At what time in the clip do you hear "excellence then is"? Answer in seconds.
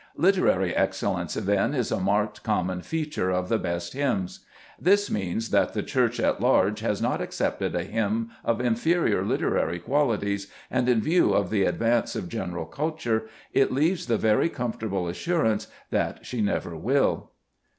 0.75-1.91